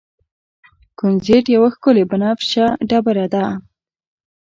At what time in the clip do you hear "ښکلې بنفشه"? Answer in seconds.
1.75-2.65